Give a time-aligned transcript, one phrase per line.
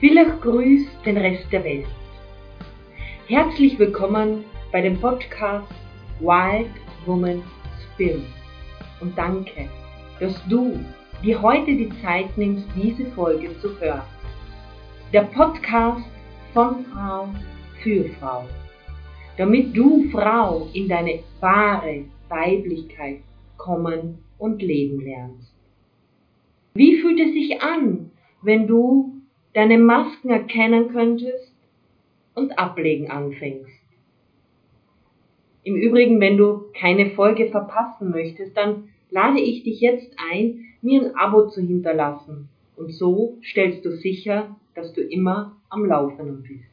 [0.00, 1.84] Villach grüßt den Rest der Welt.
[3.26, 5.70] Herzlich willkommen bei dem Podcast
[6.20, 6.70] Wild
[7.04, 7.42] Woman
[7.84, 8.24] Spirit.
[9.02, 9.68] Und danke,
[10.18, 10.80] dass du
[11.22, 14.00] dir heute die Zeit nimmst, diese Folge zu hören.
[15.12, 16.08] Der Podcast
[16.54, 17.28] von Frau
[17.82, 18.46] für Frau.
[19.36, 23.18] Damit du Frau in deine wahre Weiblichkeit
[23.58, 25.52] kommen und leben lernst.
[26.72, 29.19] Wie fühlt es sich an, wenn du
[29.54, 31.54] deine Masken erkennen könntest
[32.34, 33.80] und ablegen anfängst?
[35.62, 41.02] Im Übrigen, wenn du keine Folge verpassen möchtest, dann lade ich dich jetzt ein, mir
[41.02, 42.48] ein Abo zu hinterlassen.
[42.76, 46.64] Und so stellst du sicher, dass du immer am Laufenden bist.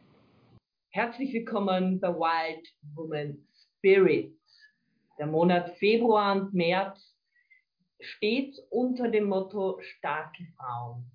[0.89, 2.65] Herzlich willkommen bei Wild
[2.95, 3.39] Woman
[3.77, 4.33] Spirit.
[5.19, 7.13] Der Monat Februar und März
[7.99, 11.11] steht unter dem Motto starke Frauen.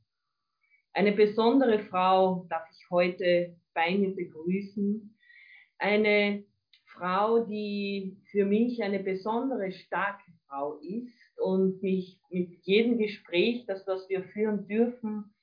[0.95, 5.17] Eine besondere Frau darf ich heute bei mir begrüßen.
[5.79, 6.45] Eine
[6.85, 13.87] Frau, die für mich eine besondere starke Frau ist und mich mit jedem Gespräch, das
[13.87, 15.35] was wir führen dürfen,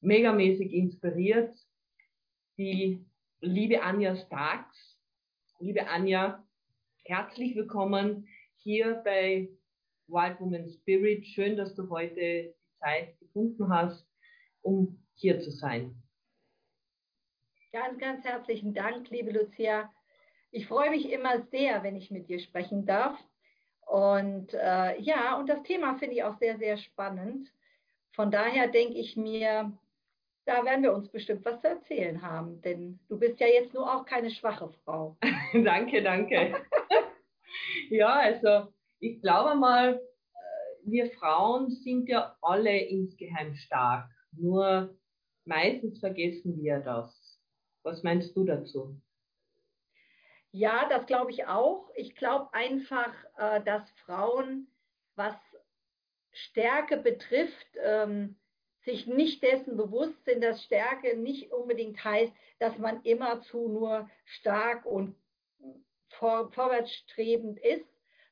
[0.00, 1.54] megamäßig inspiriert.
[2.56, 3.04] Die
[3.40, 4.98] liebe Anja Starks.
[5.58, 6.42] Liebe Anja,
[7.04, 9.50] herzlich willkommen hier bei
[10.06, 11.26] Wild Woman Spirit.
[11.26, 14.06] Schön, dass du heute die Zeit gefunden hast,
[14.66, 15.94] um hier zu sein.
[17.72, 19.92] Ganz, ganz herzlichen Dank, liebe Lucia.
[20.50, 23.16] Ich freue mich immer sehr, wenn ich mit dir sprechen darf.
[23.86, 27.48] Und äh, ja, und das Thema finde ich auch sehr, sehr spannend.
[28.12, 29.72] Von daher denke ich mir,
[30.46, 33.94] da werden wir uns bestimmt was zu erzählen haben, denn du bist ja jetzt nur
[33.94, 35.16] auch keine schwache Frau.
[35.52, 36.64] danke, danke.
[37.90, 44.08] ja, also ich glaube mal, äh, wir Frauen sind ja alle insgeheim stark.
[44.38, 44.96] Nur
[45.44, 47.40] meistens vergessen wir das.
[47.82, 49.00] Was meinst du dazu?
[50.50, 51.90] Ja, das glaube ich auch.
[51.96, 54.68] Ich glaube einfach, äh, dass Frauen,
[55.14, 55.36] was
[56.32, 58.36] Stärke betrifft, ähm,
[58.84, 64.86] sich nicht dessen bewusst sind, dass Stärke nicht unbedingt heißt, dass man immerzu nur stark
[64.86, 65.16] und
[66.08, 67.86] vor, vorwärtsstrebend ist,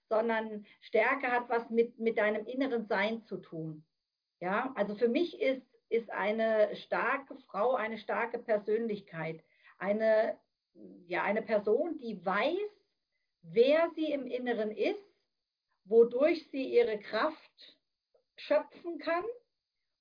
[0.09, 3.84] sondern Stärke hat was mit, mit deinem inneren Sein zu tun.
[4.41, 9.43] Ja, also für mich ist, ist eine starke Frau eine starke Persönlichkeit,
[9.78, 10.38] eine,
[11.06, 12.71] ja, eine Person, die weiß,
[13.43, 15.04] wer sie im Inneren ist,
[15.84, 17.78] wodurch sie ihre Kraft
[18.37, 19.25] schöpfen kann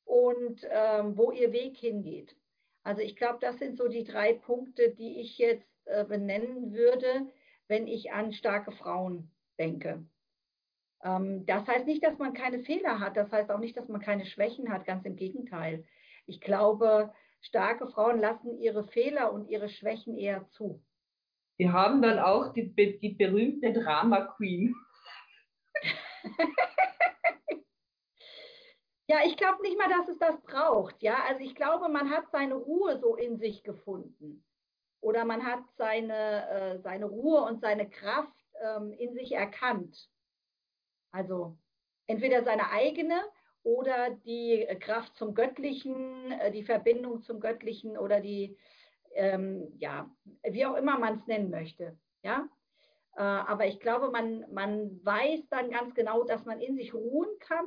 [0.06, 2.36] und ähm, wo ihr Weg hingeht.
[2.84, 7.32] Also ich glaube, das sind so die drei Punkte, die ich jetzt äh, benennen würde,
[7.68, 10.06] wenn ich an starke Frauen denke.
[11.04, 14.02] Ähm, das heißt nicht, dass man keine Fehler hat, das heißt auch nicht, dass man
[14.02, 15.86] keine Schwächen hat, ganz im Gegenteil.
[16.26, 20.82] Ich glaube, starke Frauen lassen ihre Fehler und ihre Schwächen eher zu.
[21.58, 24.76] Wir haben dann auch die, die berühmte Drama Queen.
[29.08, 31.02] Ja, ich glaube nicht mal, dass es das braucht.
[31.04, 34.44] Ja, also ich glaube, man hat seine Ruhe so in sich gefunden.
[35.02, 38.34] Oder man hat seine, äh, seine Ruhe und seine Kraft
[38.64, 40.10] ähm, in sich erkannt.
[41.14, 41.56] Also
[42.08, 43.22] entweder seine eigene
[43.62, 48.58] oder die Kraft zum Göttlichen, äh, die Verbindung zum Göttlichen oder die,
[49.14, 50.10] ähm, ja,
[50.44, 51.98] wie auch immer man es nennen möchte.
[52.24, 52.50] Ja,
[53.16, 57.30] äh, aber ich glaube, man, man weiß dann ganz genau, dass man in sich ruhen
[57.40, 57.66] kann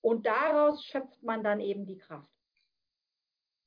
[0.00, 2.30] und daraus schöpft man dann eben die Kraft.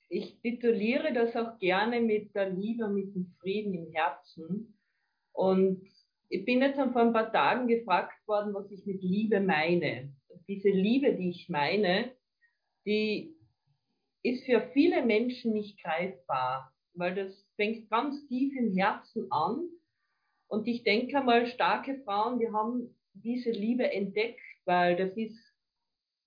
[0.09, 4.79] Ich tituliere das auch gerne mit der Liebe, mit dem Frieden im Herzen.
[5.33, 5.85] Und
[6.29, 10.13] ich bin jetzt vor ein paar Tagen gefragt worden, was ich mit Liebe meine.
[10.47, 12.13] Diese Liebe, die ich meine,
[12.85, 13.35] die
[14.23, 19.69] ist für viele Menschen nicht greifbar, weil das fängt ganz tief im Herzen an.
[20.47, 25.37] Und ich denke mal, starke Frauen, die haben diese Liebe entdeckt, weil das ist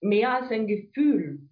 [0.01, 1.49] mehr als ein Gefühl.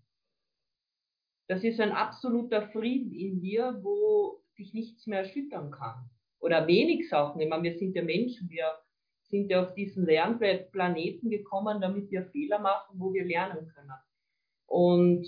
[1.48, 6.10] Das ist ein absoluter Frieden in dir, wo dich nichts mehr erschüttern kann.
[6.40, 7.40] Oder wenig Sachen.
[7.40, 8.66] Ich meine, wir sind ja Menschen, wir
[9.22, 13.92] sind ja auf diesen Lernplaneten gekommen, damit wir Fehler machen, wo wir lernen können.
[14.66, 15.26] Und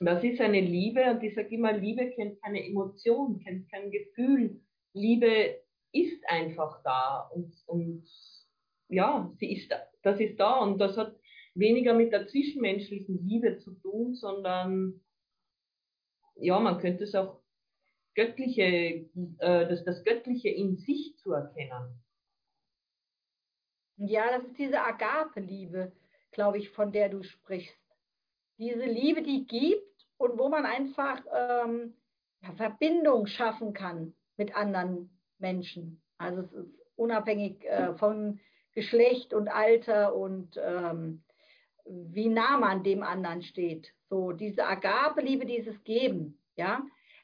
[0.00, 4.60] das ist eine Liebe, und ich sage immer, Liebe kennt keine Emotion, kennt kein Gefühl.
[4.94, 5.60] Liebe
[5.92, 8.08] ist einfach da und, und
[8.88, 9.72] ja, sie ist,
[10.02, 11.16] das ist da und das hat
[11.54, 15.00] weniger mit der zwischenmenschlichen Liebe zu tun, sondern
[16.36, 17.41] ja, man könnte es auch
[18.14, 22.02] göttliche, äh, das, das Göttliche in sich zu erkennen.
[23.96, 25.92] Ja, das ist diese Agape-Liebe,
[26.32, 27.78] glaube ich, von der du sprichst.
[28.58, 31.94] Diese Liebe, die gibt und wo man einfach ähm,
[32.56, 36.02] Verbindung schaffen kann mit anderen Menschen.
[36.18, 38.40] Also es ist unabhängig äh, von
[38.72, 41.22] Geschlecht und Alter und ähm,
[41.84, 43.92] wie nah man dem anderen steht.
[44.08, 46.82] So diese Agabeliebe, dieses Geben, ja,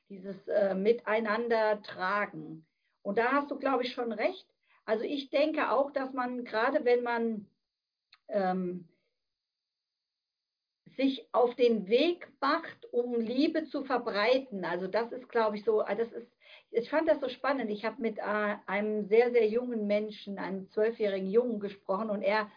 [0.08, 2.66] dieses äh, Miteinander tragen.
[3.02, 4.46] Und da hast du, glaube ich, schon recht.
[4.84, 7.46] Also ich denke auch, dass man gerade wenn man
[8.28, 8.88] ähm,
[10.96, 14.64] sich auf den Weg macht, um Liebe zu verbreiten.
[14.64, 16.30] Also das ist, glaube ich, so, das ist,
[16.70, 17.70] ich fand das so spannend.
[17.70, 22.50] Ich habe mit äh, einem sehr, sehr jungen Menschen, einem zwölfjährigen Jungen gesprochen und er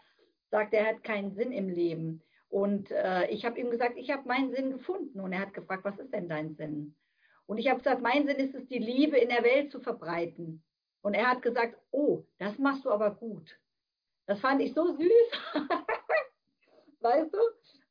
[0.50, 2.24] sagt, er hat keinen Sinn im Leben.
[2.50, 5.22] Und äh, ich habe ihm gesagt, ich habe meinen Sinn gefunden.
[5.22, 6.96] Und er hat gefragt, was ist denn dein Sinn?
[7.52, 10.64] Und ich habe gesagt, mein Sinn ist es, die Liebe in der Welt zu verbreiten.
[11.02, 13.60] Und er hat gesagt, oh, das machst du aber gut.
[14.26, 15.32] Das fand ich so süß.
[17.02, 17.40] weißt du?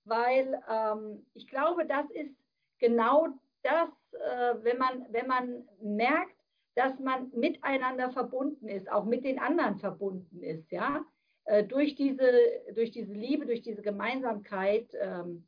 [0.05, 2.35] weil ähm, ich glaube, das ist
[2.79, 3.29] genau
[3.63, 6.35] das, äh, wenn, man, wenn man merkt,
[6.75, 11.05] dass man miteinander verbunden ist, auch mit den anderen verbunden ist, ja,
[11.45, 12.31] äh, durch, diese,
[12.75, 15.47] durch diese Liebe, durch diese Gemeinsamkeit, ähm,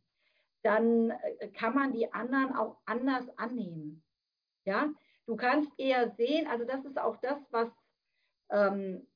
[0.63, 4.03] dann äh, kann man die anderen auch anders annehmen.
[4.65, 4.93] Ja,
[5.27, 7.69] du kannst eher sehen, also das ist auch das, was
[8.51, 9.07] ähm,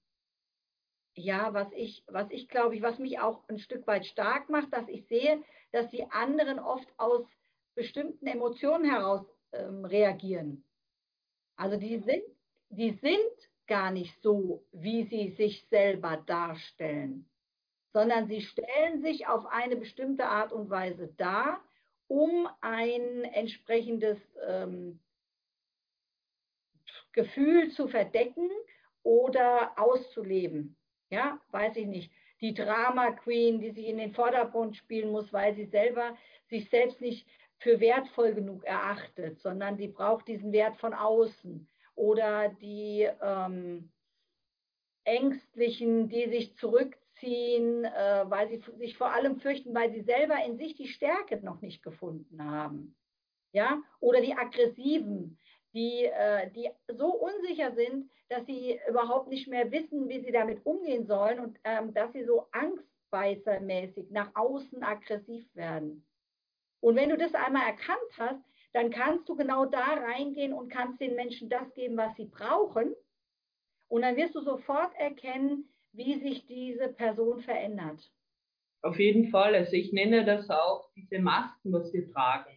[1.14, 4.72] ja, was ich, was ich glaube ich, was mich auch ein Stück weit stark macht,
[4.72, 7.26] dass ich sehe, dass die anderen oft aus
[7.75, 10.64] bestimmten Emotionen heraus ähm, reagieren.
[11.56, 12.22] Also die sind,
[12.69, 17.28] die sind gar nicht so, wie sie sich selber darstellen,
[17.96, 21.64] sondern sie stellen sich auf eine bestimmte Art und Weise dar,
[22.08, 25.00] um ein entsprechendes ähm,
[27.12, 28.50] Gefühl zu verdecken
[29.02, 30.76] oder auszuleben
[31.10, 35.54] ja, weiß ich nicht, die Drama Queen, die sich in den Vordergrund spielen muss, weil
[35.54, 36.16] sie selber
[36.48, 37.26] sich selbst nicht
[37.58, 41.66] für wertvoll genug erachtet, sondern sie braucht diesen Wert von außen.
[41.94, 43.90] Oder die ähm,
[45.04, 50.59] Ängstlichen, die sich zurückziehen, äh, weil sie sich vor allem fürchten, weil sie selber in
[50.59, 52.97] sich die Stärke noch nicht gefunden haben.
[53.53, 53.83] Ja?
[54.01, 55.39] Oder die Aggressiven,
[55.73, 60.65] die, äh, die so unsicher sind, dass sie überhaupt nicht mehr wissen, wie sie damit
[60.67, 66.07] umgehen sollen und ähm, dass sie so angstbeißermäßig nach außen aggressiv werden.
[66.81, 68.43] Und wenn du das einmal erkannt hast,
[68.73, 72.95] dann kannst du genau da reingehen und kannst den Menschen das geben, was sie brauchen.
[73.89, 78.10] Und dann wirst du sofort erkennen, wie sich diese Person verändert.
[78.82, 79.54] Auf jeden Fall.
[79.54, 82.56] Also ich nenne das auch diese Masken, was wir tragen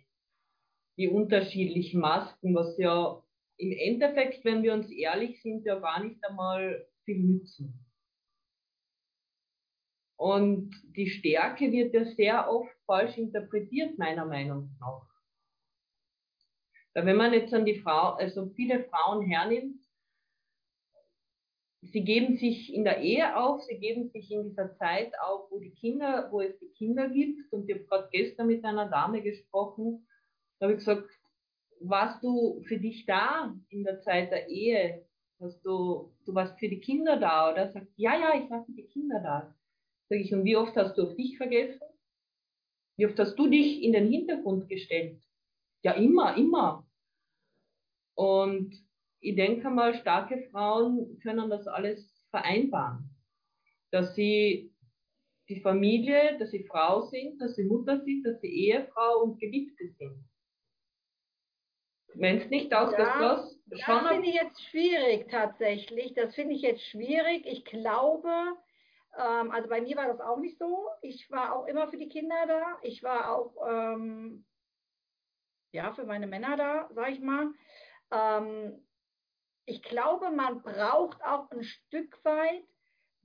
[1.00, 3.24] die unterschiedlichen Masken, was ja
[3.56, 7.86] im Endeffekt, wenn wir uns ehrlich sind, ja gar nicht einmal viel nützen.
[10.18, 15.08] Und die Stärke wird ja sehr oft falsch interpretiert, meiner Meinung nach.
[16.94, 19.82] Weil wenn man jetzt an die Frau, also viele Frauen hernimmt,
[21.82, 25.60] sie geben sich in der Ehe auf, sie geben sich in dieser Zeit auf, wo
[25.60, 27.52] die Kinder, wo es die Kinder gibt.
[27.52, 30.06] Und ich habe gerade gestern mit einer Dame gesprochen,
[30.60, 31.10] da habe ich gesagt,
[31.80, 35.06] warst du für dich da in der Zeit der Ehe?
[35.40, 37.72] Hast du, du warst für die Kinder da, oder?
[37.72, 39.56] Sagt, ja, ja, ich war für die Kinder da.
[40.10, 41.80] Sag ich, und wie oft hast du auf dich vergessen?
[42.98, 45.22] Wie oft hast du dich in den Hintergrund gestellt?
[45.82, 46.86] Ja, immer, immer.
[48.16, 48.76] Und
[49.22, 53.10] ich denke mal, starke Frauen können das alles vereinbaren.
[53.92, 54.74] Dass sie
[55.50, 59.90] die Familie, dass sie Frau sind, dass sie Mutter sind, dass sie Ehefrau und Geliebte
[59.98, 60.24] sind.
[62.16, 63.60] Wenn es nicht aus ja, das.
[63.66, 66.14] Das finde ich jetzt schwierig tatsächlich.
[66.16, 67.46] Das finde ich jetzt schwierig.
[67.46, 68.30] Ich glaube,
[69.18, 70.88] ähm, also bei mir war das auch nicht so.
[71.02, 72.78] Ich war auch immer für die Kinder da.
[72.82, 74.46] Ich war auch ähm,
[75.72, 77.52] ja für meine Männer da, sag ich mal.
[78.12, 78.84] Ähm,
[79.70, 82.64] ich glaube, man braucht auch ein Stück weit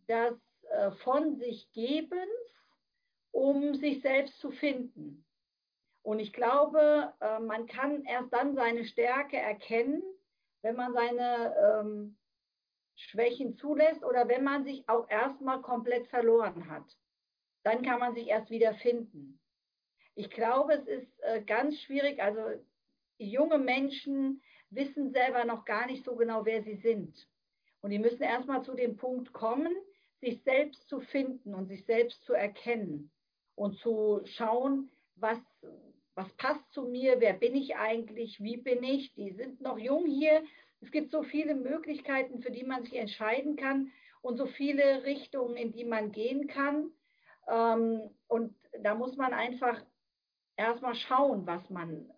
[0.07, 0.35] das
[0.71, 2.21] äh, von sich Gebens,
[3.31, 5.25] um sich selbst zu finden.
[6.03, 10.03] Und ich glaube, äh, man kann erst dann seine Stärke erkennen,
[10.61, 12.19] wenn man seine ähm,
[12.95, 16.85] Schwächen zulässt oder wenn man sich auch erstmal komplett verloren hat.
[17.63, 19.41] Dann kann man sich erst wieder finden.
[20.15, 22.23] Ich glaube, es ist äh, ganz schwierig.
[22.23, 22.43] Also
[23.17, 24.43] junge Menschen
[24.75, 27.29] wissen selber noch gar nicht so genau, wer sie sind.
[27.81, 29.75] Und die müssen erstmal zu dem Punkt kommen,
[30.21, 33.11] sich selbst zu finden und sich selbst zu erkennen
[33.57, 35.39] und zu schauen, was,
[36.15, 39.13] was passt zu mir, wer bin ich eigentlich, wie bin ich.
[39.15, 40.43] Die sind noch jung hier.
[40.81, 45.57] Es gibt so viele Möglichkeiten, für die man sich entscheiden kann und so viele Richtungen,
[45.57, 46.91] in die man gehen kann.
[47.49, 49.83] Ähm, und da muss man einfach
[50.57, 52.11] erstmal schauen, was man,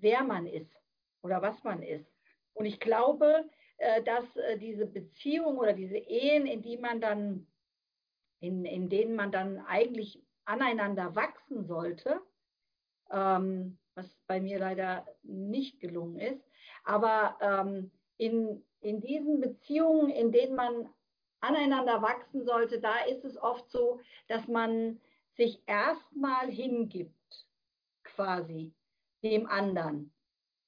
[0.00, 0.83] wer man ist
[1.24, 2.06] oder was man ist.
[2.52, 7.46] Und ich glaube, äh, dass äh, diese Beziehung oder diese Ehen, in die man dann,
[8.40, 12.20] in, in denen man dann eigentlich aneinander wachsen sollte,
[13.10, 16.44] ähm, was bei mir leider nicht gelungen ist,
[16.84, 20.88] aber ähm, in, in diesen Beziehungen, in denen man
[21.40, 25.00] aneinander wachsen sollte, da ist es oft so, dass man
[25.36, 27.46] sich erstmal hingibt,
[28.02, 28.72] quasi
[29.22, 30.13] dem anderen.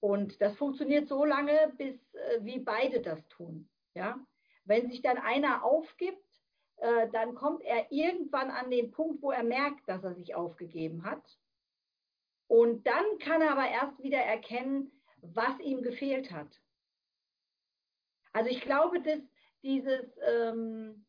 [0.06, 3.68] Und das funktioniert so lange, bis äh, wie beide das tun.
[3.94, 4.24] Ja?
[4.64, 6.24] Wenn sich dann einer aufgibt,
[6.76, 11.04] äh, dann kommt er irgendwann an den Punkt, wo er merkt, dass er sich aufgegeben
[11.04, 11.24] hat.
[12.46, 16.56] Und dann kann er aber erst wieder erkennen, was ihm gefehlt hat.
[18.32, 19.18] Also ich glaube, dass
[19.64, 21.04] dieses, ähm,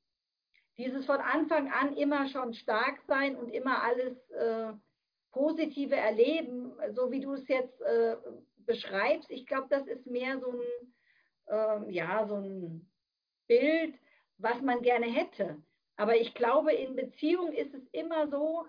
[0.79, 4.73] dieses von Anfang an immer schon stark sein und immer alles äh,
[5.29, 8.17] Positive erleben, so wie du es jetzt äh,
[8.67, 10.93] beschreibst, ich glaube, das ist mehr so ein,
[11.47, 12.87] äh, ja, so ein
[13.47, 13.95] Bild,
[14.37, 15.61] was man gerne hätte.
[15.95, 18.67] Aber ich glaube, in Beziehung ist es immer so,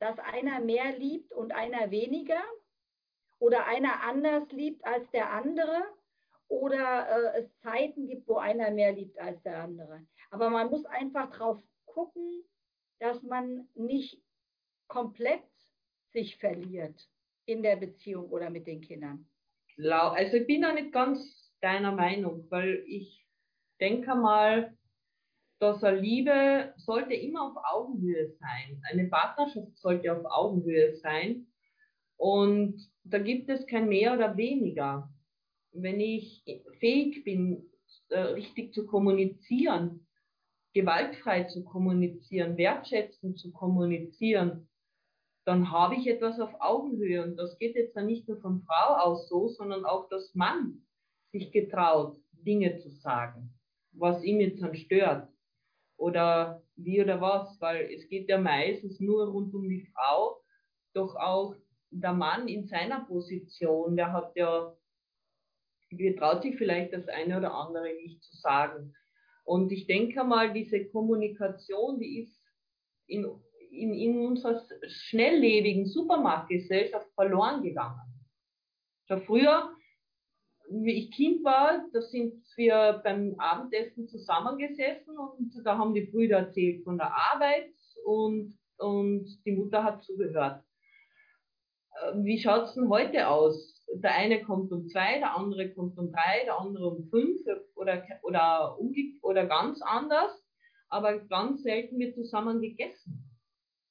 [0.00, 2.42] dass einer mehr liebt und einer weniger
[3.38, 5.82] oder einer anders liebt als der andere
[6.48, 10.06] oder äh, es Zeiten gibt, wo einer mehr liebt als der andere.
[10.30, 12.44] Aber man muss einfach drauf gucken,
[12.98, 14.22] dass man nicht
[14.88, 15.42] komplett
[16.12, 17.08] sich verliert
[17.48, 19.26] in der Beziehung oder mit den Kindern.
[19.78, 23.26] Also ich bin da nicht ganz deiner Meinung, weil ich
[23.80, 24.76] denke mal,
[25.60, 28.80] dass eine Liebe sollte immer auf Augenhöhe sein.
[28.90, 31.46] Eine Partnerschaft sollte auf Augenhöhe sein.
[32.16, 35.08] Und da gibt es kein mehr oder weniger
[35.72, 36.44] wenn ich
[36.78, 37.70] fähig bin,
[38.08, 40.06] äh, richtig zu kommunizieren,
[40.74, 44.67] gewaltfrei zu kommunizieren, wertschätzend zu kommunizieren,
[45.48, 47.24] dann habe ich etwas auf Augenhöhe.
[47.24, 50.82] Und das geht jetzt dann nicht nur von Frau aus so, sondern auch, dass Mann
[51.32, 53.58] sich getraut, Dinge zu sagen,
[53.92, 55.26] was ihm jetzt dann stört.
[55.96, 60.38] Oder wie oder was, weil es geht ja meistens nur rund um die Frau,
[60.92, 61.54] doch auch
[61.90, 64.76] der Mann in seiner Position, der hat ja
[66.18, 68.94] traut sich vielleicht das eine oder andere nicht zu sagen.
[69.44, 72.38] Und ich denke mal, diese Kommunikation, die ist
[73.06, 73.24] in,
[73.70, 78.00] in, in unserer schnelllebigen Supermarktgesellschaft verloren gegangen.
[79.06, 79.70] Schon früher,
[80.70, 86.38] wie ich Kind war, da sind wir beim Abendessen zusammengesessen und da haben die Brüder
[86.38, 87.72] erzählt von der Arbeit
[88.04, 90.62] und, und die Mutter hat zugehört.
[91.94, 93.78] Äh, wie schaut es denn heute aus?
[93.94, 97.40] der eine kommt um zwei, der andere kommt um drei, der andere um fünf
[97.74, 98.78] oder, oder,
[99.22, 100.32] oder ganz anders,
[100.88, 103.27] aber ganz selten wird zusammen gegessen,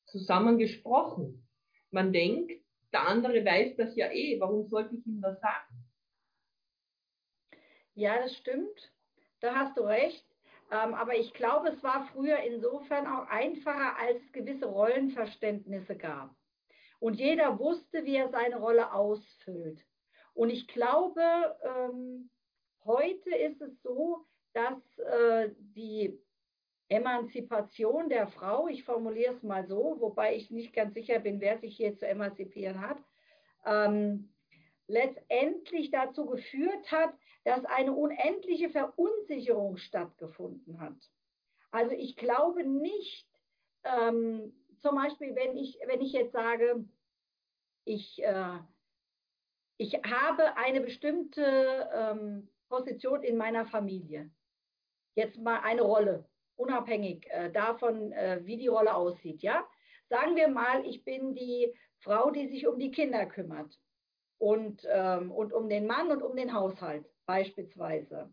[0.07, 1.47] zusammen gesprochen.
[1.91, 2.51] Man denkt,
[2.91, 5.85] der andere weiß das ja eh, warum sollte ich ihm das sagen?
[7.93, 8.91] Ja, das stimmt,
[9.39, 10.25] da hast du recht.
[10.69, 16.35] Ähm, aber ich glaube, es war früher insofern auch einfacher, als es gewisse Rollenverständnisse gab.
[16.99, 19.85] Und jeder wusste, wie er seine Rolle ausfüllt.
[20.33, 21.21] Und ich glaube,
[21.63, 22.29] ähm,
[22.83, 26.19] heute ist es so, dass äh, die
[26.89, 31.57] Emanzipation der Frau, ich formuliere es mal so, wobei ich nicht ganz sicher bin, wer
[31.57, 32.97] sich hier zu emanzipieren hat,
[33.65, 34.33] ähm,
[34.87, 37.13] letztendlich dazu geführt hat,
[37.43, 40.97] dass eine unendliche Verunsicherung stattgefunden hat.
[41.71, 43.27] Also ich glaube nicht,
[43.83, 46.85] ähm, zum Beispiel, wenn ich, wenn ich jetzt sage,
[47.83, 48.59] ich, äh,
[49.77, 54.31] ich habe eine bestimmte ähm, Position in meiner Familie.
[55.15, 59.41] Jetzt mal eine Rolle, unabhängig äh, davon, äh, wie die Rolle aussieht.
[59.41, 59.65] Ja?
[60.09, 63.79] Sagen wir mal, ich bin die Frau, die sich um die Kinder kümmert
[64.37, 68.29] und, ähm, und um den Mann und um den Haushalt beispielsweise.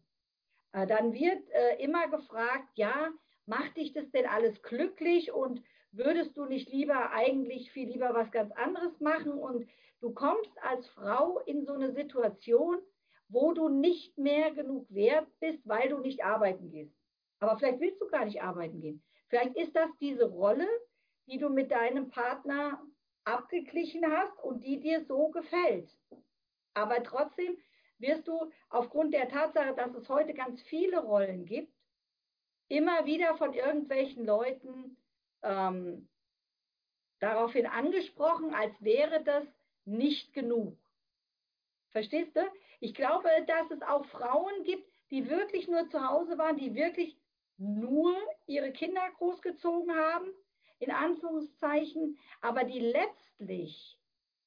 [0.73, 3.11] Äh, dann wird äh, immer gefragt, ja,
[3.47, 5.63] macht dich das denn alles glücklich und
[5.93, 9.69] würdest du nicht lieber eigentlich viel lieber was ganz anderes machen und
[10.05, 12.79] Du kommst als Frau in so eine Situation,
[13.29, 16.95] wo du nicht mehr genug wert bist, weil du nicht arbeiten gehst.
[17.41, 19.03] Aber vielleicht willst du gar nicht arbeiten gehen.
[19.29, 20.69] Vielleicht ist das diese Rolle,
[21.27, 22.83] die du mit deinem Partner
[23.25, 25.91] abgeglichen hast und die dir so gefällt.
[26.75, 27.57] Aber trotzdem
[27.99, 31.73] wirst du aufgrund der Tatsache, dass es heute ganz viele Rollen gibt,
[32.69, 34.97] immer wieder von irgendwelchen Leuten
[35.43, 36.09] ähm,
[37.21, 39.45] daraufhin angesprochen, als wäre das
[39.85, 40.77] nicht genug.
[41.91, 42.41] Verstehst du?
[42.81, 47.17] Ich glaube, dass es auch Frauen gibt, die wirklich nur zu Hause waren, die wirklich
[47.59, 48.15] nur
[48.47, 50.27] ihre Kinder großgezogen haben,
[50.79, 53.99] in Anführungszeichen, aber die letztlich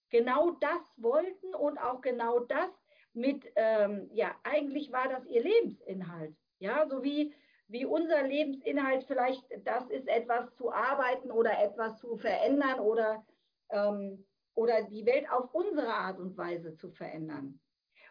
[0.10, 2.70] genau das wollten und auch genau das
[3.14, 6.36] mit, ähm, ja, eigentlich war das ihr Lebensinhalt.
[6.60, 7.34] Ja, so wie,
[7.68, 13.26] wie unser Lebensinhalt vielleicht das ist, etwas zu arbeiten oder etwas zu verändern oder,
[13.70, 17.60] ähm, oder die Welt auf unsere Art und Weise zu verändern.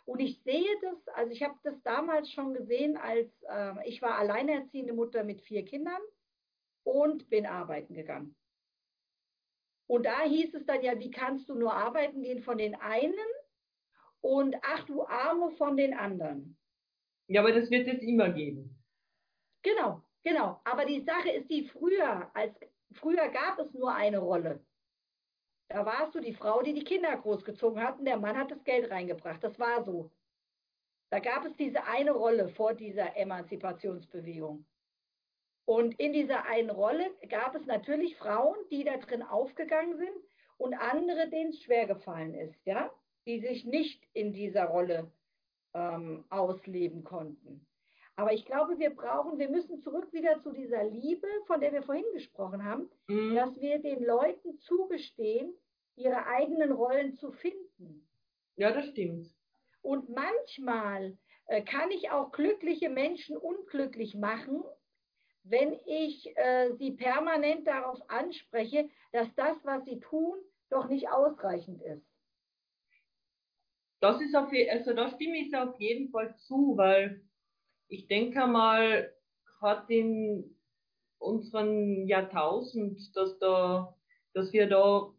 [0.07, 4.17] Und ich sehe das, also ich habe das damals schon gesehen, als äh, ich war
[4.19, 6.01] alleinerziehende Mutter mit vier Kindern
[6.85, 8.37] und bin arbeiten gegangen.
[9.89, 13.15] Und da hieß es dann ja, wie kannst du nur arbeiten gehen von den einen
[14.21, 16.57] und ach du Arme von den anderen.
[17.29, 18.77] Ja, aber das wird es immer geben.
[19.63, 20.61] Genau, genau.
[20.65, 22.55] Aber die Sache ist die früher, als
[22.93, 24.65] früher gab es nur eine Rolle.
[25.69, 28.63] Da warst du die Frau, die die Kinder großgezogen hat und der Mann hat das
[28.65, 29.43] Geld reingebracht.
[29.43, 30.11] Das war so.
[31.11, 34.65] Da gab es diese eine Rolle vor dieser Emanzipationsbewegung.
[35.65, 40.17] Und in dieser einen Rolle gab es natürlich Frauen, die da drin aufgegangen sind
[40.59, 42.93] und andere, denen es schwer gefallen ist, ja,
[43.27, 45.11] die sich nicht in dieser Rolle
[45.75, 47.66] ähm, ausleben konnten.
[48.17, 51.83] Aber ich glaube, wir brauchen, wir müssen zurück wieder zu dieser Liebe, von der wir
[51.83, 53.35] vorhin gesprochen haben, mhm.
[53.35, 55.55] dass wir den Leuten zugestehen,
[55.97, 58.09] ihre eigenen Rollen zu finden.
[58.57, 59.29] Ja, das stimmt.
[59.83, 64.65] Und manchmal äh, kann ich auch glückliche Menschen unglücklich machen,
[65.45, 70.39] wenn ich äh, sie permanent darauf anspreche, dass das, was sie tun,
[70.71, 72.05] doch nicht ausreichend ist.
[74.01, 77.26] Das ist auf, also da stimme ich auf jeden Fall zu, weil
[77.89, 79.13] ich denke mal,
[79.61, 80.57] hat in
[81.19, 83.95] unserem Jahrtausend, dass da,
[84.35, 85.13] dass wir da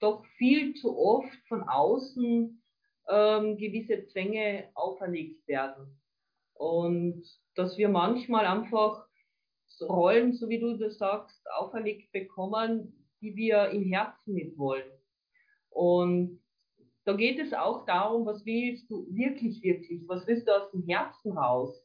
[0.00, 2.62] doch viel zu oft von außen
[3.08, 6.00] ähm, gewisse Zwänge auferlegt werden.
[6.54, 7.24] Und
[7.54, 9.06] dass wir manchmal einfach
[9.80, 14.90] Rollen, so wie du das sagst, auferlegt bekommen, die wir im Herzen nicht wollen.
[15.70, 16.40] Und
[17.04, 20.84] da geht es auch darum, was willst du wirklich, wirklich, was willst du aus dem
[20.86, 21.83] Herzen raus?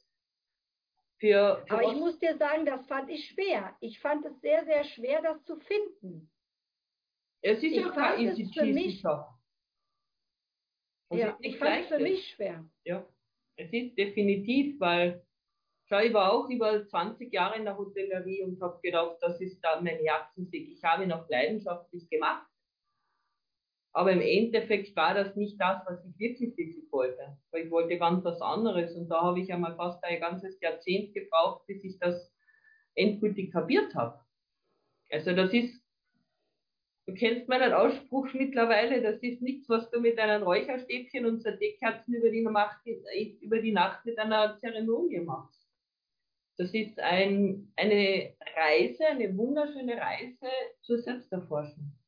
[1.19, 3.75] Für, für Aber ich muss dir sagen, das fand ich schwer.
[3.81, 6.31] Ich fand es sehr, sehr schwer, das zu finden.
[7.41, 9.03] Es ist ich ja kein Institut.
[11.11, 12.65] Ja, ich fand es für mich schwer.
[12.85, 13.05] Ja,
[13.57, 15.25] es ist definitiv, weil
[15.89, 19.59] Schau, ich war auch über 20 Jahre in der Hotellerie und habe gedacht, das ist
[19.61, 20.69] da mein Herzensweg.
[20.69, 22.47] Ich habe ihn auch leidenschaftlich gemacht.
[23.93, 27.37] Aber im Endeffekt war das nicht das, was ich wirklich, wirklich wollte.
[27.51, 28.95] Weil ich wollte ganz was anderes.
[28.95, 32.31] Und da habe ich einmal fast ein ganzes Jahrzehnt gebraucht, bis ich das
[32.95, 34.19] endgültig kapiert habe.
[35.11, 35.83] Also das ist,
[37.07, 42.13] du kennst meinen Ausspruch mittlerweile, das ist nichts, was du mit einem Räucherstäbchen und Zerdeckkerzen
[42.13, 42.85] über die, Nacht,
[43.41, 45.67] über die Nacht mit einer Zeremonie machst.
[46.57, 50.47] Das ist ein, eine Reise, eine wunderschöne Reise
[50.81, 51.98] zur Selbsterforschung.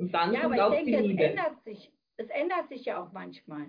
[0.00, 1.92] Und dann ja, aber ich denke, es ändert sich.
[2.16, 3.66] Es ändert sich ja auch manchmal.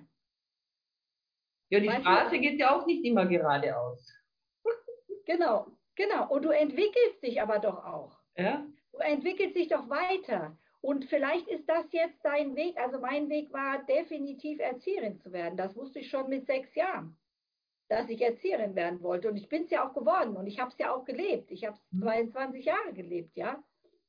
[1.70, 4.14] Ja, die weißt Straße geht ja auch nicht immer geradeaus.
[5.28, 6.28] Genau, genau.
[6.30, 8.18] Und du entwickelst dich aber doch auch.
[8.36, 8.66] Ja.
[8.92, 10.58] Du entwickelst dich doch weiter.
[10.82, 12.76] Und vielleicht ist das jetzt dein Weg.
[12.78, 15.58] Also mein Weg war definitiv Erzieherin zu werden.
[15.58, 17.18] Das wusste ich schon mit sechs Jahren
[17.92, 19.28] dass ich Erzieherin werden wollte.
[19.28, 21.52] Und ich bin es ja auch geworden und ich habe es ja auch gelebt.
[21.52, 23.62] Ich habe es 22 Jahre gelebt, ja.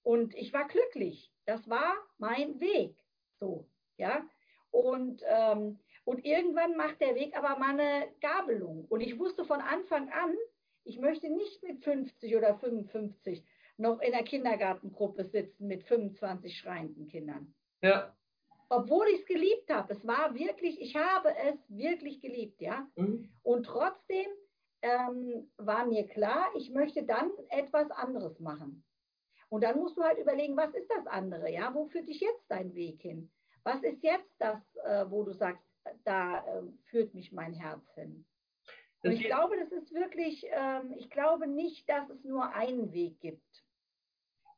[0.04, 1.31] Und ich war glücklich.
[1.46, 2.96] Das war mein Weg.
[3.38, 4.24] So, ja.
[4.70, 8.86] Und, ähm, und irgendwann macht der Weg aber mal eine Gabelung.
[8.88, 10.34] Und ich wusste von Anfang an,
[10.84, 13.44] ich möchte nicht mit 50 oder 55
[13.76, 17.54] noch in der Kindergartengruppe sitzen mit 25 schreienden Kindern.
[17.82, 18.14] Ja
[18.72, 19.92] obwohl ich es geliebt habe.
[19.92, 22.86] Es war wirklich, ich habe es wirklich geliebt, ja.
[22.96, 23.30] Mhm.
[23.42, 24.26] Und trotzdem
[24.80, 28.82] ähm, war mir klar, ich möchte dann etwas anderes machen.
[29.52, 31.74] Und dann musst du halt überlegen, was ist das andere, ja?
[31.74, 33.30] Wo führt dich jetzt dein Weg hin?
[33.64, 35.62] Was ist jetzt das, äh, wo du sagst,
[36.04, 38.24] da äh, führt mich mein Herz hin?
[39.02, 43.20] Und ich glaube, das ist wirklich, ähm, ich glaube nicht, dass es nur einen Weg
[43.20, 43.62] gibt.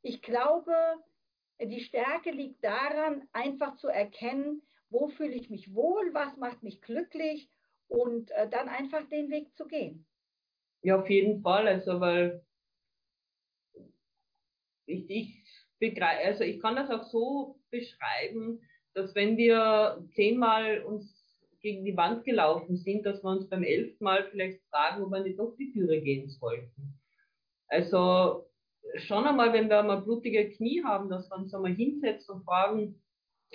[0.03, 0.77] Ich glaube,
[1.61, 6.81] die Stärke liegt daran, einfach zu erkennen, wo fühle ich mich wohl, was macht mich
[6.81, 7.51] glücklich
[7.89, 10.07] und äh, dann einfach den Weg zu gehen.
[10.83, 11.67] Ja, auf jeden Fall.
[11.67, 12.47] Also, weil
[14.87, 18.61] ich, ich also ich kann das auch so beschreiben,
[18.95, 21.13] dass wenn wir zehnmal uns
[21.61, 25.21] gegen die Wand gelaufen sind, dass wir uns beim elften Mal vielleicht fragen, ob wir
[25.21, 27.01] nicht doch die Türe gehen sollten.
[27.69, 28.47] Also
[28.97, 33.03] schon einmal, wenn wir mal blutige Knie haben, dass wir uns einmal hinsetzen und fragen,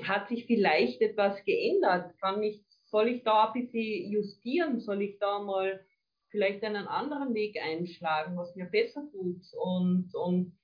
[0.04, 2.18] hat sich vielleicht etwas geändert?
[2.20, 4.80] Kann ich, soll ich da ein bisschen justieren?
[4.80, 5.86] Soll ich da mal
[6.30, 9.42] vielleicht einen anderen Weg einschlagen, was mir besser tut?
[9.54, 10.59] Und, und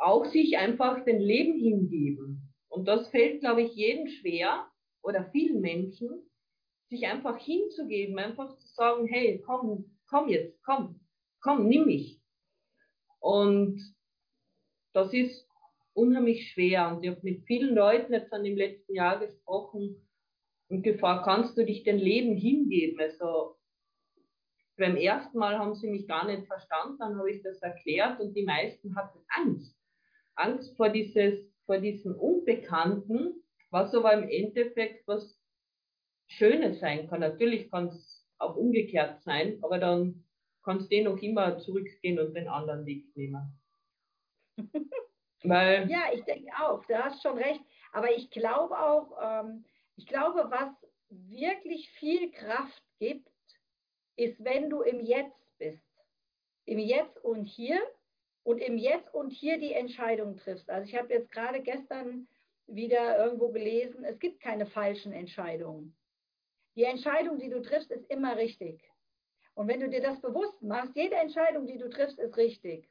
[0.00, 2.52] auch sich einfach dem Leben hingeben.
[2.68, 4.66] Und das fällt, glaube ich, jedem schwer
[5.02, 6.30] oder vielen Menschen,
[6.88, 11.00] sich einfach hinzugeben, einfach zu sagen, hey, komm, komm jetzt, komm,
[11.40, 12.20] komm, nimm mich.
[13.20, 13.80] Und
[14.92, 15.46] das ist
[15.92, 16.88] unheimlich schwer.
[16.88, 20.08] Und ich habe mit vielen Leuten jetzt dann im letzten Jahr gesprochen
[20.68, 22.98] und gefragt, kannst du dich dem Leben hingeben?
[23.00, 23.56] Also
[24.76, 28.34] beim ersten Mal haben sie mich gar nicht verstanden, dann habe ich das erklärt und
[28.34, 29.79] die meisten hatten Angst.
[30.40, 35.38] Angst vor dieses, vor diesem Unbekannten, was aber im Endeffekt was
[36.28, 37.20] Schönes sein kann.
[37.20, 40.24] Natürlich kann es auch umgekehrt sein, aber dann
[40.64, 43.58] kannst du noch immer zurückgehen und den anderen Weg nehmen.
[45.42, 47.60] Weil, ja, ich denke auch, du hast schon recht.
[47.92, 49.64] Aber ich glaube auch, ähm,
[49.96, 50.70] ich glaube, was
[51.08, 53.28] wirklich viel Kraft gibt,
[54.16, 55.82] ist, wenn du im Jetzt bist.
[56.66, 57.80] Im Jetzt und hier
[58.42, 60.68] und im Jetzt und hier die Entscheidung triffst.
[60.70, 62.28] Also ich habe jetzt gerade gestern
[62.66, 65.96] wieder irgendwo gelesen, es gibt keine falschen Entscheidungen.
[66.76, 68.80] Die Entscheidung, die du triffst, ist immer richtig.
[69.54, 72.88] Und wenn du dir das bewusst machst, jede Entscheidung, die du triffst, ist richtig.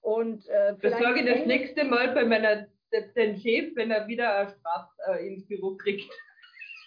[0.00, 2.66] Und, äh, das sage ich das nächste Mal bei meiner
[3.16, 6.12] den Chef, wenn er wieder eine Strafe äh, ins Büro kriegt.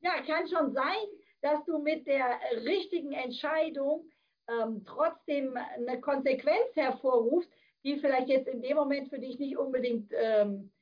[0.00, 1.06] ja, kann schon sein,
[1.42, 4.08] dass du mit der richtigen Entscheidung
[4.48, 7.50] ähm, trotzdem eine Konsequenz hervorrufst,
[7.84, 10.72] die vielleicht jetzt in dem Moment für dich nicht unbedingt ähm,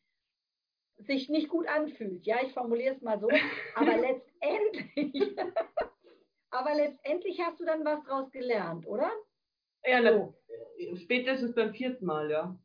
[0.99, 2.25] sich nicht gut anfühlt.
[2.25, 3.29] Ja, ich formuliere es mal so.
[3.75, 5.37] Aber letztendlich,
[6.51, 9.11] aber letztendlich hast du dann was draus gelernt, oder?
[9.85, 10.35] Ja, so.
[10.97, 12.57] spätestens beim vierten Mal, ja.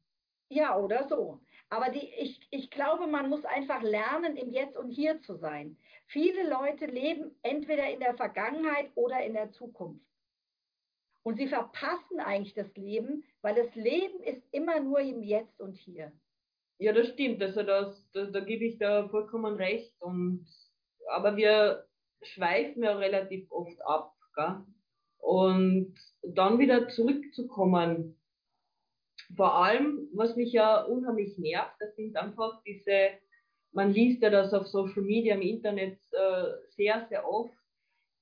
[0.50, 1.40] Ja, oder so.
[1.70, 5.78] Aber die, ich, ich glaube, man muss einfach lernen, im Jetzt und Hier zu sein.
[6.06, 10.06] Viele Leute leben entweder in der Vergangenheit oder in der Zukunft.
[11.28, 15.76] Und sie verpassen eigentlich das Leben, weil das Leben ist immer nur im Jetzt und
[15.76, 16.14] Hier.
[16.78, 17.44] Ja, das stimmt.
[17.44, 19.94] Also das, da, da gebe ich da vollkommen recht.
[20.00, 20.48] Und,
[21.10, 21.86] aber wir
[22.22, 24.16] schweifen ja relativ oft ab.
[24.36, 24.62] Gell?
[25.18, 28.18] Und dann wieder zurückzukommen
[29.36, 33.10] vor allem, was mich ja unheimlich nervt, das sind einfach diese,
[33.74, 36.44] man liest ja das auf Social Media, im Internet äh,
[36.78, 37.52] sehr, sehr oft,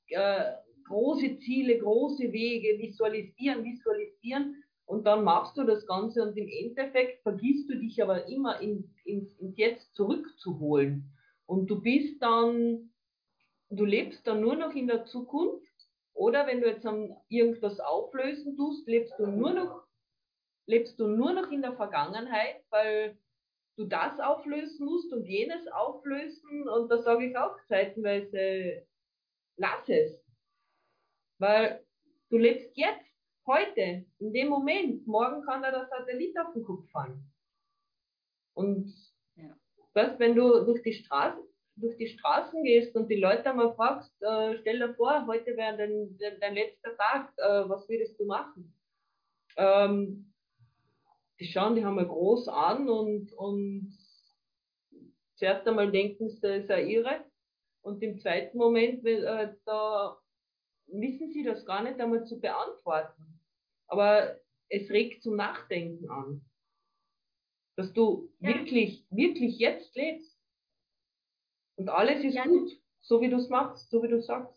[0.08, 0.54] äh,
[0.86, 7.24] große Ziele, große Wege, visualisieren, visualisieren und dann machst du das Ganze und im Endeffekt
[7.24, 11.12] vergisst du dich aber immer in, in, ins Jetzt zurückzuholen.
[11.48, 12.91] Und du bist dann,
[13.69, 15.65] du lebst dann nur noch in der Zukunft
[16.13, 16.88] oder wenn du jetzt
[17.30, 19.86] irgendwas auflösen tust, lebst du nur noch
[20.67, 23.17] lebst du nur noch in der Vergangenheit, weil
[23.78, 26.67] du das auflösen musst und jenes auflösen.
[26.67, 28.86] Und da sage ich auch zeitenweise,
[29.58, 30.24] lass es.
[31.38, 31.86] Weil
[32.30, 33.06] du lebst jetzt,
[33.45, 35.06] heute, in dem Moment.
[35.08, 37.32] Morgen kann da der Satellit auf den Kopf fallen.
[38.54, 38.93] Und
[39.36, 39.56] ja.
[39.93, 41.41] was, wenn du durch die Straße
[41.78, 45.76] durch die Straßen gehst und die Leute einmal fragst, äh, stell dir vor, heute wäre
[45.76, 48.74] dein, dein, dein letzter Tag, äh, was würdest du machen?
[49.58, 50.32] Ähm,
[51.39, 53.93] die schauen, die haben wir groß an und, und
[55.36, 57.26] zuerst einmal denken sie, das ist ja irre.
[57.82, 60.17] Und im zweiten Moment, äh, da
[60.88, 63.39] wissen sie das gar nicht einmal zu beantworten.
[63.88, 66.41] Aber es regt zum Nachdenken an.
[67.76, 68.50] Dass du ja.
[68.50, 70.36] wirklich, wirklich jetzt lebst.
[71.76, 72.45] Und alles ist ja.
[72.45, 72.71] gut,
[73.02, 74.54] so wie du es machst, so wie du sagst.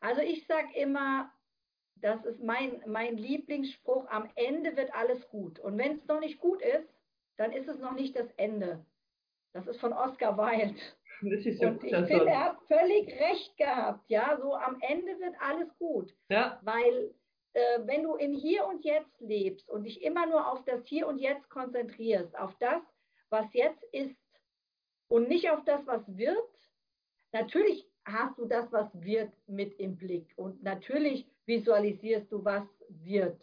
[0.00, 1.30] Also ich sage immer,
[1.96, 5.58] das ist mein, mein Lieblingsspruch, am Ende wird alles gut.
[5.58, 6.88] Und wenn es noch nicht gut ist,
[7.36, 8.84] dann ist es noch nicht das Ende.
[9.52, 10.80] Das ist von Oscar Wilde.
[11.22, 14.08] Das ist ja und ich finde, er hat völlig recht gehabt.
[14.08, 16.14] Ja, so am Ende wird alles gut.
[16.28, 16.58] Ja.
[16.62, 17.12] Weil
[17.52, 21.06] äh, wenn du in Hier und Jetzt lebst und dich immer nur auf das Hier
[21.06, 22.82] und Jetzt konzentrierst, auf das,
[23.28, 24.16] was jetzt ist
[25.08, 26.38] und nicht auf das, was wird,
[27.32, 30.32] natürlich hast du das, was wird, mit im Blick.
[30.36, 33.42] Und natürlich visualisierst du, was wird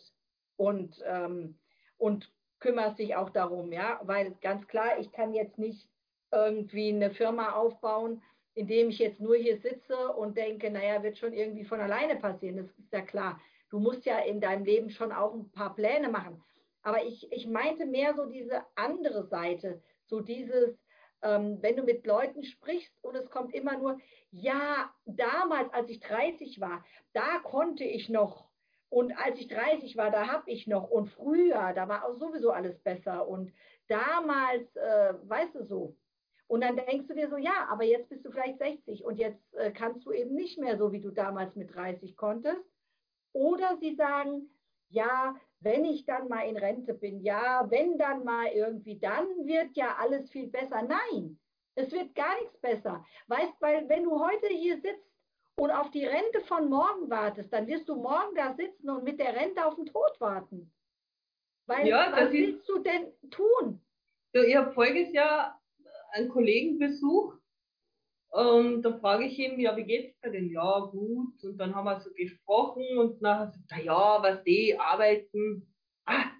[0.56, 1.58] und, ähm,
[1.98, 5.88] und kümmerst dich auch darum, ja, weil ganz klar, ich kann jetzt nicht
[6.32, 8.22] irgendwie eine Firma aufbauen,
[8.54, 12.58] indem ich jetzt nur hier sitze und denke, naja, wird schon irgendwie von alleine passieren,
[12.58, 13.40] das ist ja klar.
[13.70, 16.44] Du musst ja in deinem Leben schon auch ein paar Pläne machen.
[16.82, 20.78] Aber ich, ich meinte mehr so diese andere Seite, so dieses,
[21.22, 24.00] ähm, wenn du mit Leuten sprichst und es kommt immer nur,
[24.32, 28.48] ja, damals, als ich 30 war, da konnte ich noch.
[28.90, 30.90] Und als ich 30 war, da habe ich noch.
[30.90, 33.28] Und früher, da war auch sowieso alles besser.
[33.28, 33.52] Und
[33.88, 35.96] damals, äh, weißt du so.
[36.48, 39.54] Und dann denkst du dir so, ja, aber jetzt bist du vielleicht 60 und jetzt
[39.56, 42.64] äh, kannst du eben nicht mehr so, wie du damals mit 30 konntest.
[43.34, 44.50] Oder sie sagen,
[44.90, 49.76] ja, wenn ich dann mal in Rente bin, ja, wenn dann mal irgendwie, dann wird
[49.76, 50.84] ja alles viel besser.
[50.84, 51.38] Nein,
[51.76, 53.06] es wird gar nichts besser.
[53.28, 55.12] Weißt, weil wenn du heute hier sitzt
[55.58, 59.20] und auf die Rente von morgen wartest, dann wirst du morgen da sitzen und mit
[59.20, 60.72] der Rente auf den Tod warten.
[61.66, 63.82] Weil Ja, was willst du denn tun?
[64.34, 65.57] Du, ich habe voriges Jahr
[66.12, 67.40] einen Kollegen besucht
[68.30, 70.52] und da frage ich ihn, ja, wie geht's dir denn?
[70.52, 71.44] Ja, gut.
[71.44, 75.74] Und dann haben wir so gesprochen und nachher sagt er, ja, was die arbeiten.
[76.06, 76.32] Ah,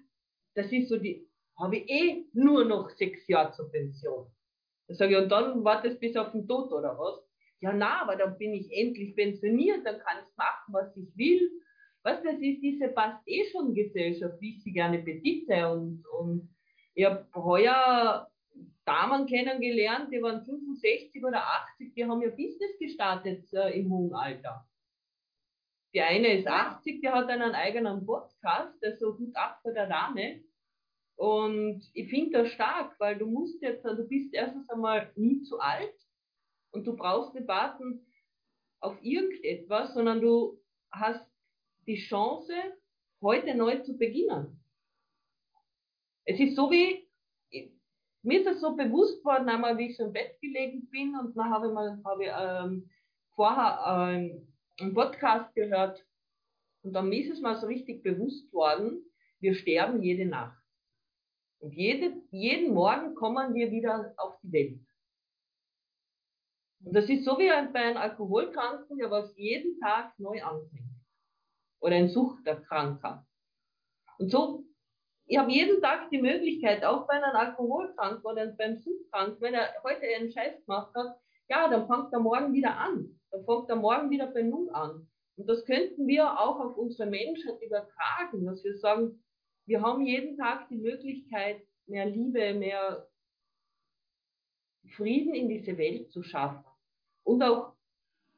[0.54, 1.28] das ist so die,
[1.58, 4.26] habe ich eh nur noch sechs Jahre zur Pension.
[4.86, 7.20] Da sage ich, und dann wartest bis auf den Tod oder was?
[7.60, 11.50] Ja, na, aber dann bin ich endlich pensioniert, dann kann ich machen, was ich will.
[12.04, 16.48] Was das ist, diese passt eh schon Gesellschaft, wie ich sie gerne besitze und, und
[16.94, 18.30] ich habe heuer
[18.88, 21.46] Damen kennengelernt, die waren 65 oder
[21.76, 24.66] 80, die haben ihr Business gestartet äh, im hohen Alter.
[25.92, 29.88] Die eine ist 80, die hat einen eigenen Podcast, der so gut ab vor der
[29.88, 30.42] Dame.
[31.16, 35.58] Und ich finde das stark, weil du musst jetzt, du bist erstens einmal nie zu
[35.58, 35.94] alt
[36.70, 38.06] und du brauchst nicht warten
[38.80, 40.58] auf irgendetwas, sondern du
[40.90, 41.26] hast
[41.86, 42.54] die Chance,
[43.20, 44.64] heute neu zu beginnen.
[46.24, 47.07] Es ist so wie,
[48.22, 51.36] mir ist es so bewusst worden, einmal wie ich so im Bett gelegen bin und
[51.36, 52.90] dann habe ich mal habe ich, ähm,
[53.34, 54.48] vorher ähm,
[54.80, 56.04] einen Podcast gehört
[56.82, 59.04] und dann ist es mal so richtig bewusst worden,
[59.40, 60.58] wir sterben jede Nacht.
[61.60, 64.80] Und jede, jeden Morgen kommen wir wieder auf die Welt.
[66.84, 70.88] Und das ist so wie bei einem Alkoholkranken, der was jeden Tag neu anfängt.
[71.80, 73.26] Oder ein Suchterkranker.
[74.18, 74.64] Und so,
[75.28, 79.68] ich habe jeden Tag die Möglichkeit, auch bei einem Alkoholkranken oder beim Suchtkranken, wenn er
[79.84, 81.16] heute einen Scheiß gemacht hat,
[81.50, 83.20] ja, dann fängt er morgen wieder an.
[83.30, 85.06] Dann fängt er morgen wieder bei Null an.
[85.36, 89.22] Und das könnten wir auch auf unsere Menschheit übertragen, dass wir sagen,
[89.66, 93.06] wir haben jeden Tag die Möglichkeit, mehr Liebe, mehr
[94.96, 96.64] Frieden in diese Welt zu schaffen
[97.24, 97.74] und auch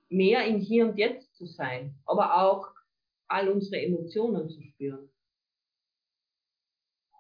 [0.09, 2.69] mehr im Hier und Jetzt zu sein, aber auch
[3.29, 5.10] all unsere Emotionen zu spüren.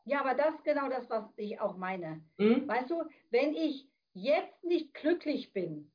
[0.05, 2.23] Ja, aber das ist genau das, was ich auch meine.
[2.39, 2.67] Hm?
[2.67, 5.93] Weißt du, wenn ich jetzt nicht glücklich bin,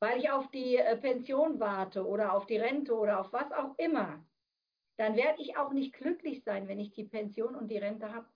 [0.00, 3.76] weil ich auf die äh, Pension warte oder auf die Rente oder auf was auch
[3.78, 4.24] immer,
[4.96, 8.28] dann werde ich auch nicht glücklich sein, wenn ich die Pension und die Rente habe.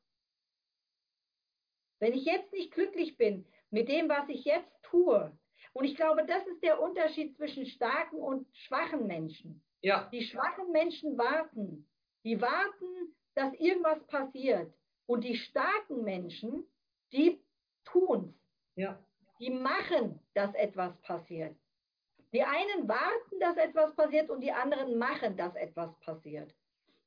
[2.00, 5.36] Wenn ich jetzt nicht glücklich bin mit dem, was ich jetzt tue,
[5.72, 9.62] und ich glaube, das ist der Unterschied zwischen starken und schwachen Menschen.
[9.82, 11.88] Ja, Die schwachen Menschen warten.
[12.24, 14.72] Die warten, dass irgendwas passiert.
[15.06, 16.66] Und die starken Menschen,
[17.12, 17.40] die
[17.84, 18.34] tun's.
[18.74, 18.98] ja,
[19.38, 21.56] Die machen, dass etwas passiert.
[22.32, 26.52] Die einen warten, dass etwas passiert und die anderen machen, dass etwas passiert.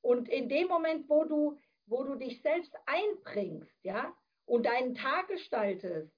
[0.02, 5.28] Und in dem Moment, wo du, wo du dich selbst einbringst, ja, und deinen Tag
[5.28, 6.14] gestaltest,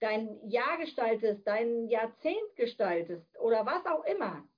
[0.00, 4.48] dein Jahr gestaltest, dein Jahrzehnt gestaltest oder was auch immer,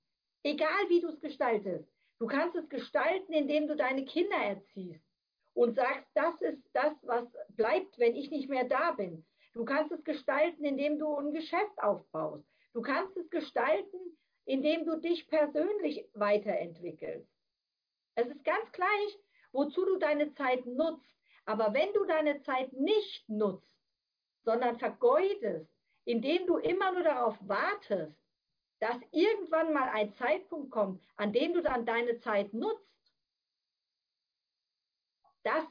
[0.42, 5.11] egal wie du es gestaltest, du kannst es gestalten, indem du deine Kinder erziehst
[5.54, 9.24] und sagst, das ist das, was bleibt, wenn ich nicht mehr da bin.
[9.54, 12.44] Du kannst es gestalten, indem du ein Geschäft aufbaust.
[12.72, 13.98] Du kannst es gestalten,
[14.46, 17.28] indem du dich persönlich weiterentwickelst.
[18.14, 19.18] Es ist ganz gleich,
[19.52, 21.16] wozu du deine Zeit nutzt.
[21.44, 23.76] Aber wenn du deine Zeit nicht nutzt,
[24.44, 25.70] sondern vergeudest,
[26.04, 28.16] indem du immer nur darauf wartest,
[28.80, 32.91] dass irgendwann mal ein Zeitpunkt kommt, an dem du dann deine Zeit nutzt,
[35.44, 35.64] das,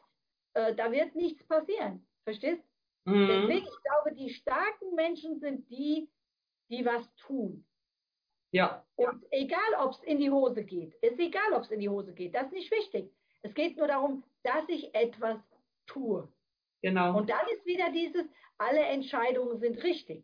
[0.53, 2.05] äh, da wird nichts passieren.
[2.23, 2.63] Verstehst?
[3.05, 3.27] mhm.
[3.27, 6.09] Deswegen, ich glaube, die starken Menschen sind die,
[6.69, 7.65] die was tun.
[8.51, 11.89] ja, Und egal, ob es in die Hose geht, ist egal, ob es in die
[11.89, 13.11] Hose geht, das ist nicht wichtig.
[13.41, 15.39] Es geht nur darum, dass ich etwas
[15.87, 16.27] tue.
[16.81, 17.17] genau.
[17.17, 18.25] Und dann ist wieder dieses,
[18.57, 20.23] alle Entscheidungen sind richtig.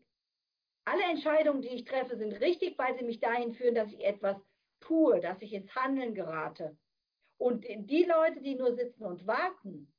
[0.86, 4.38] Alle Entscheidungen, die ich treffe, sind richtig, weil sie mich dahin führen, dass ich etwas
[4.80, 6.78] tue, dass ich ins Handeln gerate.
[7.38, 9.94] Und die Leute, die nur sitzen und warten,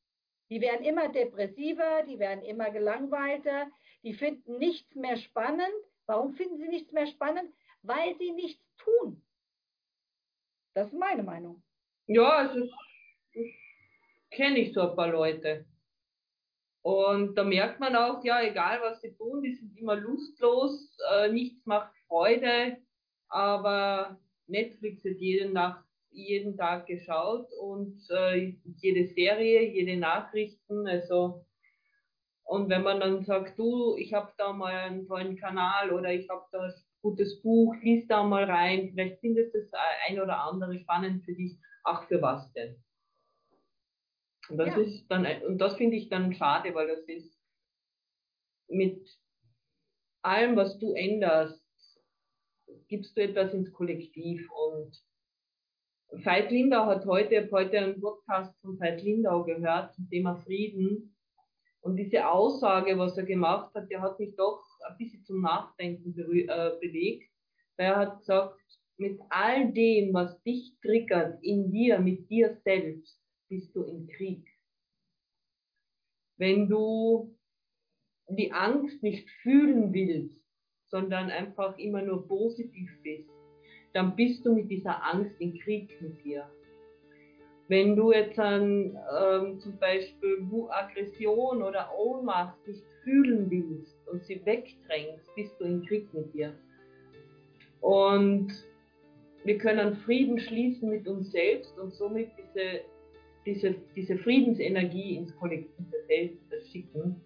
[0.50, 3.70] die werden immer depressiver, die werden immer gelangweilter,
[4.02, 5.74] die finden nichts mehr spannend.
[6.06, 7.52] Warum finden sie nichts mehr spannend?
[7.82, 9.22] Weil sie nichts tun.
[10.74, 11.62] Das ist meine Meinung.
[12.06, 12.60] Ja, also
[13.34, 13.46] das
[14.30, 15.66] kenne ich so ein paar Leute.
[16.82, 21.28] Und da merkt man auch, ja, egal was sie tun, die sind immer lustlos, äh,
[21.28, 22.78] nichts macht Freude,
[23.28, 25.84] aber Netflix wird jede Nacht,
[26.24, 31.44] jeden Tag geschaut und äh, jede Serie, jede Nachrichten, also
[32.48, 36.30] und wenn man dann sagt, du, ich habe da mal einen tollen Kanal oder ich
[36.30, 39.70] habe da ein gutes Buch, lies da mal rein, vielleicht findest du das
[40.08, 41.58] ein oder andere spannend für dich.
[41.84, 42.82] Ach, für was denn?
[44.48, 44.78] Und das ja.
[44.78, 47.38] ist dann, und das finde ich dann schade, weil das ist
[48.68, 49.06] mit
[50.22, 51.62] allem, was du änderst,
[52.88, 54.98] gibst du etwas ins Kollektiv und
[56.10, 61.14] Veit Lindau hat heute, heute einen Podcast von Veit Lindau gehört zum Thema Frieden.
[61.80, 66.18] Und diese Aussage, was er gemacht hat, der hat mich doch ein bisschen zum Nachdenken
[66.18, 67.30] äh, bewegt.
[67.76, 68.58] Weil er hat gesagt,
[68.96, 74.46] mit all dem, was dich triggert in dir, mit dir selbst, bist du im Krieg.
[76.38, 77.36] Wenn du
[78.28, 80.42] die Angst nicht fühlen willst,
[80.86, 83.30] sondern einfach immer nur positiv bist,
[83.92, 86.48] dann bist du mit dieser Angst in Krieg mit dir.
[87.68, 94.40] Wenn du jetzt dann ähm, zum Beispiel Aggression oder Ohnmacht nicht fühlen willst und sie
[94.44, 96.54] wegdrängst, bist du in Krieg mit dir.
[97.80, 98.48] Und
[99.44, 102.80] wir können Frieden schließen mit uns selbst und somit diese,
[103.44, 106.38] diese, diese Friedensenergie ins kollektive Feld
[106.72, 107.16] schicken.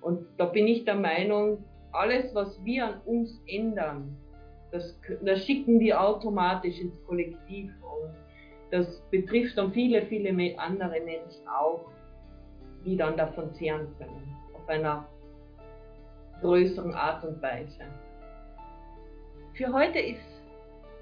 [0.00, 4.16] Und da bin ich der Meinung, alles, was wir an uns ändern,
[4.70, 8.14] das, das schicken wir automatisch ins Kollektiv und
[8.70, 11.90] das betrifft dann viele, viele andere Menschen auch,
[12.84, 15.08] die dann davon zehren können, auf einer
[16.40, 17.80] größeren Art und Weise.
[19.54, 20.20] Für heute ist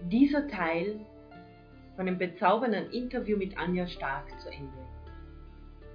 [0.02, 1.00] dieser Teil
[1.96, 4.72] von dem bezaubernden Interview mit Anja Stark zu Ende.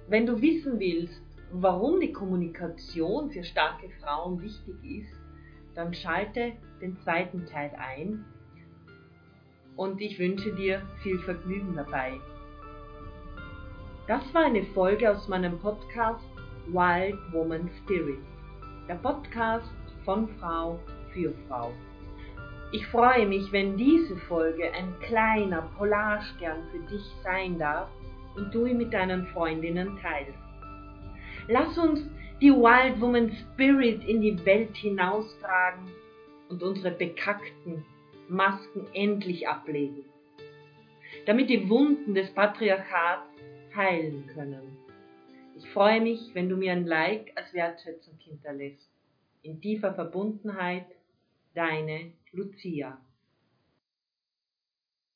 [0.08, 5.20] Wenn du wissen willst, warum die Kommunikation für starke Frauen wichtig ist,
[5.74, 6.52] dann schalte
[6.82, 8.24] den zweiten Teil ein
[9.76, 12.20] und ich wünsche dir viel Vergnügen dabei.
[14.08, 16.24] Das war eine Folge aus meinem Podcast
[16.66, 18.18] Wild Woman Spirit,
[18.88, 19.72] der Podcast
[20.04, 20.78] von Frau
[21.12, 21.70] für Frau.
[22.72, 27.88] Ich freue mich, wenn diese Folge ein kleiner Polarstern für dich sein darf
[28.34, 30.38] und du ihn mit deinen Freundinnen teilst.
[31.48, 32.00] Lass uns
[32.40, 35.86] die Wild Woman Spirit in die Welt hinaustragen
[36.52, 37.82] und unsere bekackten
[38.28, 40.04] Masken endlich ablegen,
[41.26, 43.26] damit die Wunden des Patriarchats
[43.74, 44.76] heilen können.
[45.56, 48.90] Ich freue mich, wenn du mir ein Like als Wertschätzung hinterlässt.
[49.42, 50.86] In tiefer Verbundenheit,
[51.54, 53.00] deine Lucia.